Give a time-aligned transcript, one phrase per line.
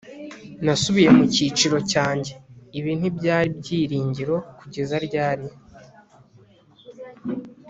[0.63, 2.31] nasubiye mu cyicaro cyanjye.
[2.77, 5.47] ibi ntibyari byiringiro; kugeza ryari